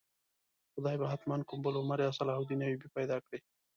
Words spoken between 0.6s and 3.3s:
خدای به حتماً کوم بل عمر یا صلاح الدین ایوبي پیدا